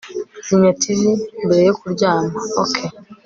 Zimya 0.45 0.71
TV 0.81 1.01
mbere 1.45 1.61
yo 1.67 1.73
kuryama 1.79 2.39
OK 2.63 2.75